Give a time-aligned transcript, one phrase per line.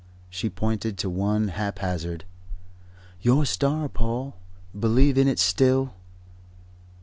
[0.31, 2.25] She pointed to one, haphazard.
[3.21, 4.35] "Your star, Paul.
[4.79, 5.93] Believe in it still."